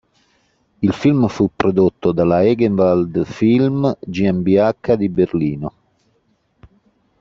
Il 0.81 0.93
film 0.93 1.27
fu 1.27 1.51
prodotto 1.55 2.11
dalla 2.11 2.41
Hegewald-Film 2.43 3.97
GmbH 3.99 4.95
di 4.97 5.09
Berlino. 5.09 5.73